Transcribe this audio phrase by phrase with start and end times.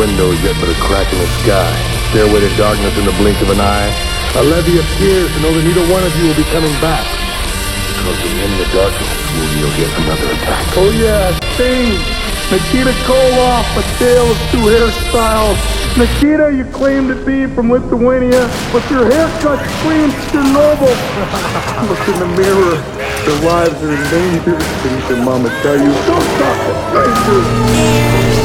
[0.00, 1.68] light in the window is yet but a crack in the sky.
[2.10, 3.92] Stairway to darkness in the blink of an eye.
[4.36, 7.04] A levy appears to know that neither one of you will be coming back.
[7.92, 10.64] Because in the darkness will yield yet another attack.
[10.80, 12.00] Oh yeah, Sting!
[12.48, 15.58] Nikita Koloff, a tale of two hairstyles.
[15.98, 20.90] Nikita, you claim to be from Lithuania, but your haircut screams Chernobyl.
[21.90, 22.74] Look in the mirror.
[23.26, 24.56] Their lives are in danger.
[24.82, 25.92] Didn't your mama tell you?
[26.08, 26.76] Don't stop it.
[26.96, 28.39] Danger.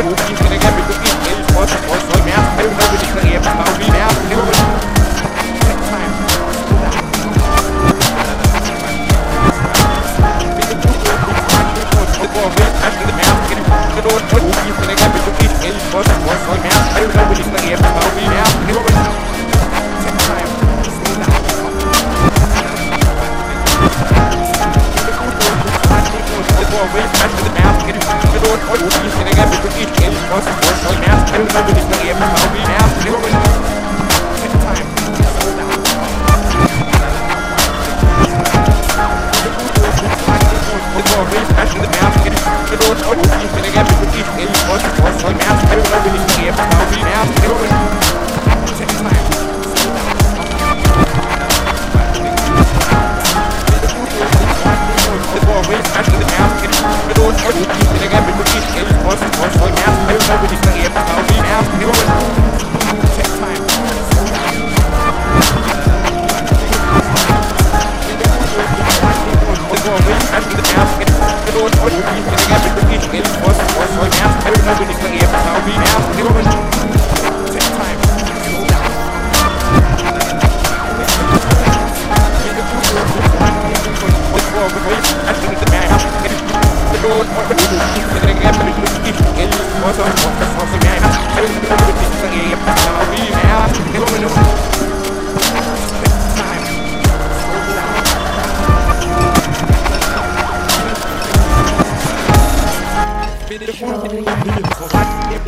[0.00, 0.39] Thank you.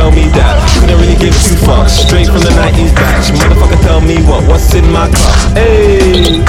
[0.00, 0.56] tell me that?
[0.80, 1.92] Couldn't really give two fucks.
[2.06, 3.28] Straight from the 90s batch.
[3.36, 4.42] Motherfucker tell me what?
[4.48, 5.56] What's in my cup?
[5.56, 6.40] Hey.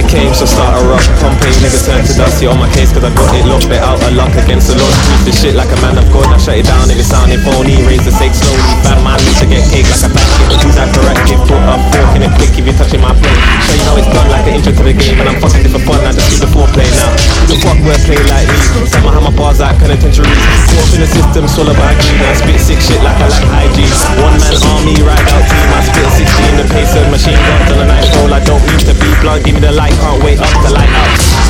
[0.00, 1.04] I came, so start a rock.
[1.20, 3.68] Pompey nigga turned to dusty on my case cause I got it locked.
[3.68, 4.88] Bet out a lock against the law.
[4.88, 6.24] Treat the shit like a man of God.
[6.32, 7.76] I shut it down if it phony.
[7.84, 8.64] Raise the stakes slowly.
[8.80, 10.56] Bad man need to get cake like a pancake.
[10.64, 11.40] Who's hyperactive?
[11.44, 13.40] Put up fork in it quick if you're touching my plate.
[13.68, 15.20] Show you know it's done like an intro to the game.
[15.20, 16.00] And I'm fucking it for fun.
[16.00, 17.12] I just keep the foreplay now.
[17.44, 18.56] The fuck will play like me?
[18.88, 20.32] Somehow my hammer bars like penitentiaries.
[20.72, 22.24] Caught in the system, all about green.
[22.24, 23.92] I spit sick shit like I like hygiene.
[24.16, 25.68] One man army, ride out team.
[25.76, 28.32] I spit 16, the pace of machine guns on a night roll.
[28.32, 29.42] I don't need to be blunt.
[29.44, 31.40] Give me the light, can't wait up the light up.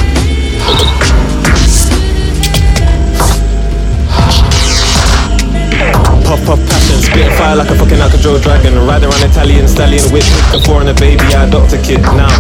[6.25, 8.75] Puff puff passion, spit fire like a fucking out dragon.
[8.87, 12.03] Ride around Italian stallion pick a four and a baby, I a kid.
[12.15, 12.31] Now,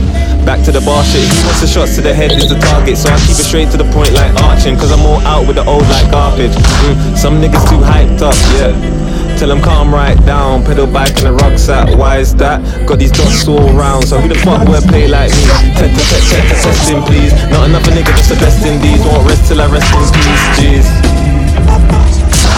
[0.47, 1.27] back to the bar shit.
[1.27, 3.71] He wants the shots to the head is the target, so I keep it straight
[3.73, 4.77] to the point like arching.
[4.77, 6.55] Cause I'm all out with the old like garbage.
[6.55, 9.00] Mm, some niggas too hyped up, yeah.
[9.40, 11.96] Tell them calm right down, pedal bike in the rucksack.
[11.96, 12.61] Why is that?
[12.85, 15.48] Got these dots all round, so who the fuck will play like me?
[15.81, 17.33] Test, test, test, test, test, testing, please.
[17.48, 19.00] Not another nigga, just the best in these.
[19.00, 20.85] Won't rest till I rest in peace, jeez.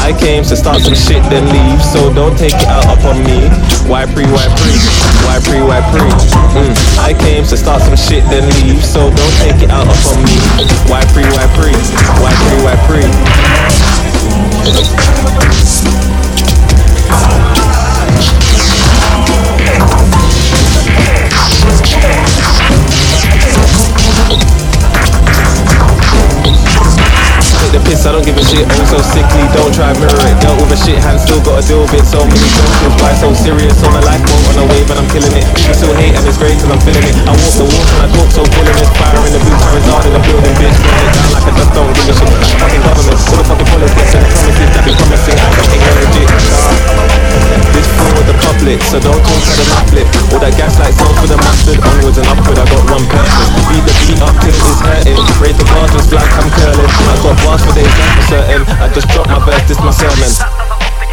[0.02, 3.22] I came to start some shit then leave, so don't take it out up on
[3.22, 3.46] me.
[3.86, 4.74] Why pre, why pre,
[5.22, 6.02] why pre, why pre?
[6.02, 6.74] Mm.
[6.98, 10.18] I came to start some shit then leave, so don't take it out up on
[10.26, 10.34] me.
[10.90, 11.70] Why pre, why pre,
[12.18, 13.06] why pre, why pre?
[28.52, 28.68] Shit.
[28.68, 30.36] Oh, so sickly, don't try mirror it.
[30.44, 32.04] Dealt with a shit hand, still got to deal with it.
[32.04, 33.76] So many questions, why so serious?
[33.88, 35.44] On a life boat, on a wave, and I'm killing it.
[35.56, 37.16] People still hate, and it's great, cause I'm feeling it.
[37.24, 38.90] I walk the walk, and I talk so full of this.
[39.00, 40.76] Fire in the I reside in the building, bitch.
[40.76, 42.32] Burn it down like I just don't give a shit.
[42.60, 45.38] Fucking government, all the fucking politics and promises that be promising.
[45.40, 46.28] I don't encourage it.
[46.28, 47.21] Nah.
[47.76, 47.84] This
[48.16, 50.08] with the public, so don't talk to the flip.
[50.32, 52.56] All that gas like sauce with the mustard, onwards and upward.
[52.56, 53.50] I got one purpose.
[53.68, 55.20] Beat the beat up till it's hurting.
[55.36, 56.88] Raise the bars just like I'm curling.
[56.88, 58.62] I got bars for days, not for certain.
[58.80, 60.71] I just dropped my verse, this my sermon.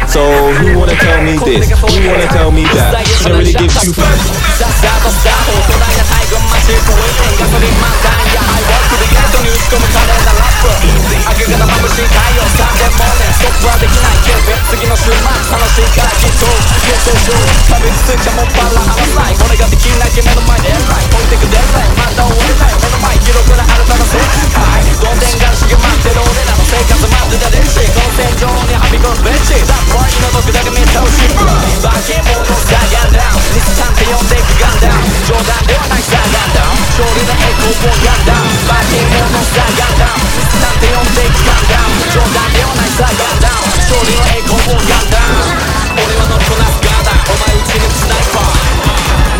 [0.09, 0.21] So
[0.61, 1.69] who wanna tell me this?
[1.75, 3.03] Who wanna tell me that?
[3.25, 4.45] Don't really give two fucks.
[4.55, 16.47] さあスタートスタート大人なタイグ シープウェイガソリン満タンやハイワークでゲートに打ち込む華麗なラップ明け方眩しい太陽サンデーモーニングストップはできないけど次の週末楽しいからきっと
[16.87, 17.35] 決定上
[17.75, 29.74] 壁についちゃもっぱら離さないこれができないけ目の前でエライ置いてくデザインまだ終われない目の前広くな新たな世界どんでん返しが待ってる俺らの 生活待ってた歴史この戦場にはびこるベンチだ。
[29.90, 30.62] ボーイの僕だ。
[30.62, 39.18] け見倒し化け物サガンダウンリスちゃんって呼んでいくガンダウン冗談ではないサガンダウン勝利の栄光をガンダウン化け物
[39.50, 48.54] サガンダウンリスちゃんって呼んでいくガンダウン冗談ではないサガンダウン勝利の栄光をガンダウン俺は乗りこなすガンダウンお前うちにスナイパー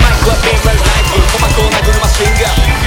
[0.02, 2.79] マイクはビームライフ鼓膜を殴るマシンガン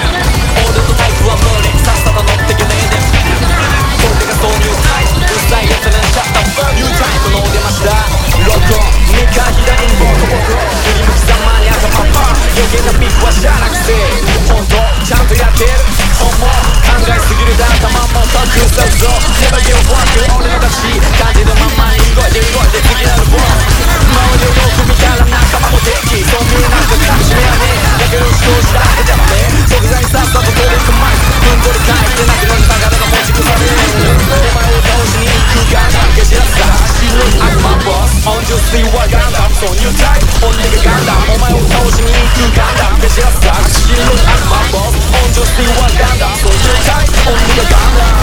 [38.74, 42.04] see you are Gundam So new type, only the Gundam On my own toes, she
[42.10, 45.64] need to Gundam Cause she has sucks, she look at my boss On just see
[45.64, 48.23] you are Gundam So new type, only the Gundam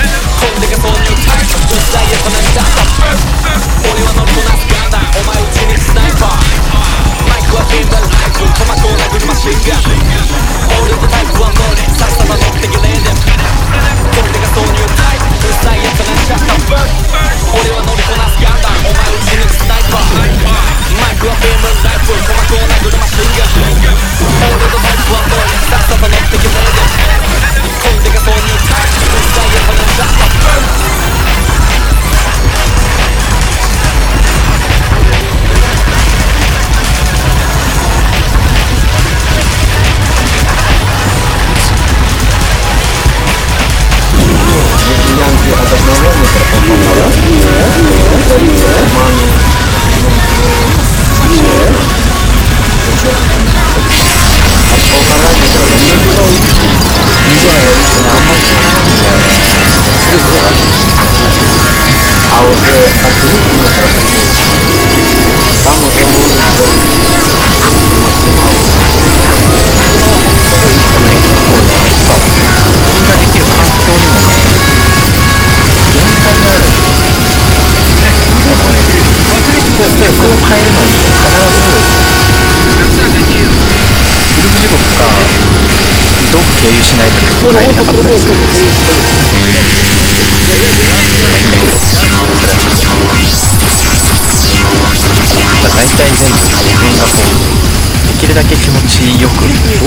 [0.00, 3.20] でこれがそうニュータイプうるさいやつのシャンダー
[3.84, 6.40] 俺は乗りこなすガンダムお前を死ぬスナイパー
[7.28, 9.92] マイクはベームライフ鼓膜を殴るマシンガン
[10.72, 16.88] 俺のタイプは無理さっさと乗ってけねえでこれがそうニュータイプうるさいやつのシャンダー
[17.60, 23.68] 俺は乗りこなすガンダムお前を死ぬスナイパーマイクはベームライフ鼓膜を殴るマシンガン
[24.48, 26.77] 俺のタイプは無理さっさと乗ってけねえで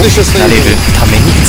[0.02, 0.64] なれる
[0.98, 1.42] ためにって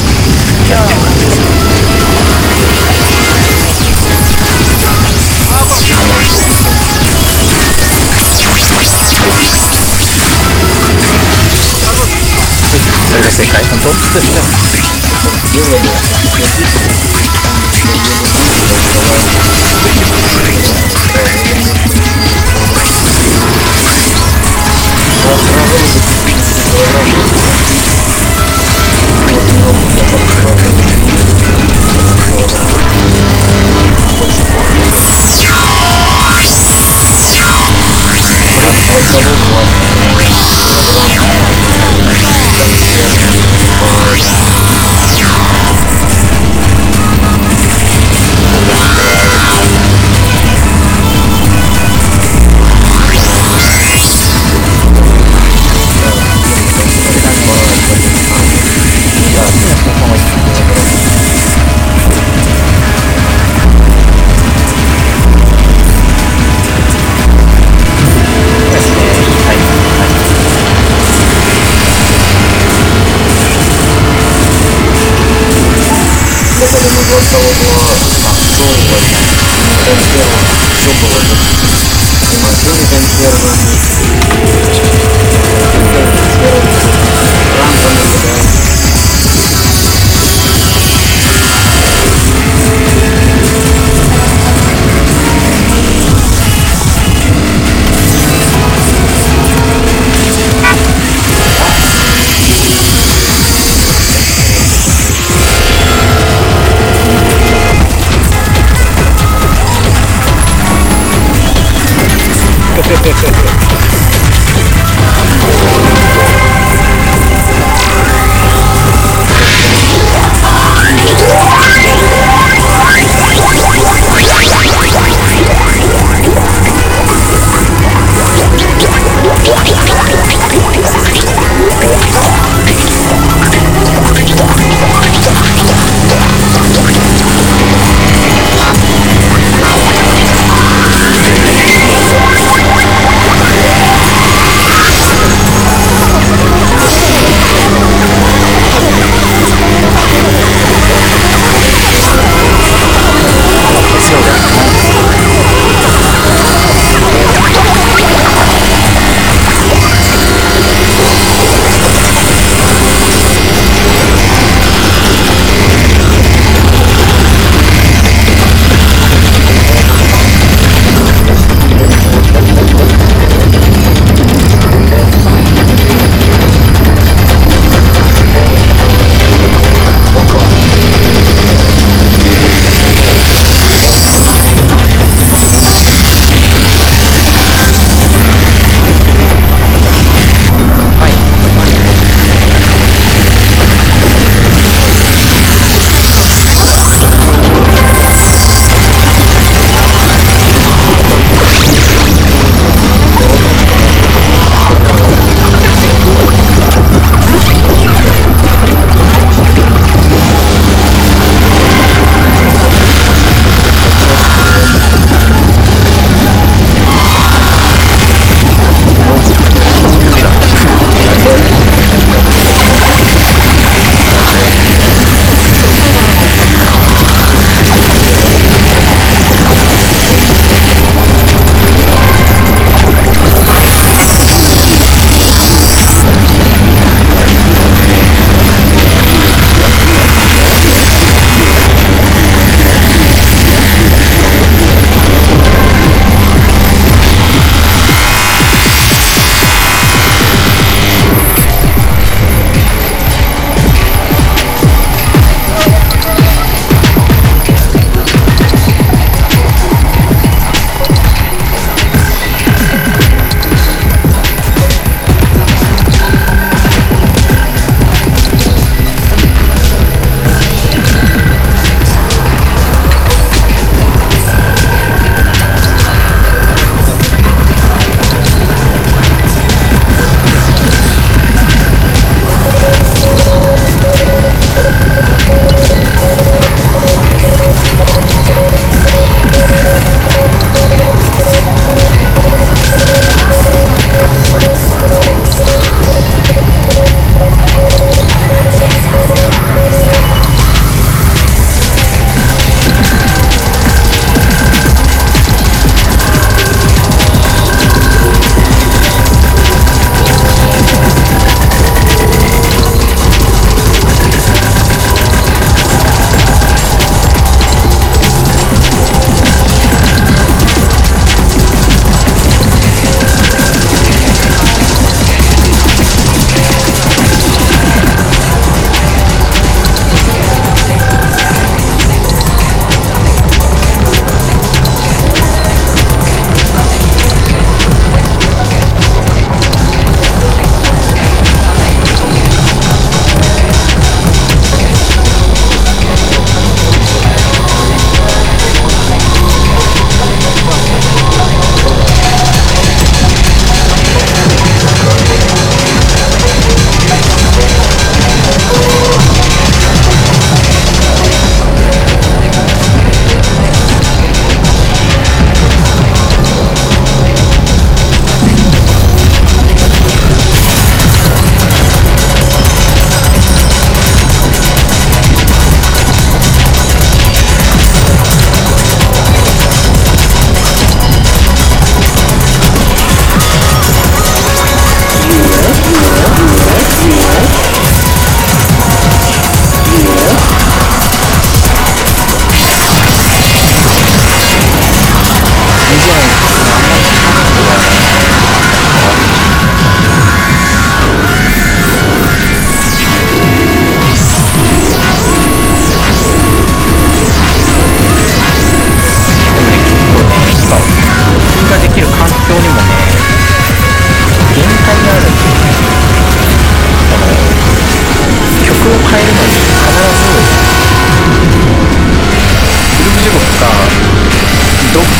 [13.08, 14.62] それが正解本当ですね。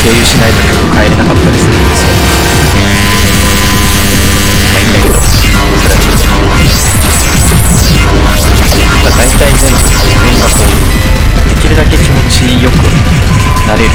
[0.03, 1.67] 経由しないと結構帰れなかったりす。
[1.67, 1.79] るん。
[1.79, 2.03] です
[6.27, 12.75] よまあいいんだけどそれはちょっとだ大体全部全員がこうできるだけ気持ちよく
[13.67, 13.91] なれる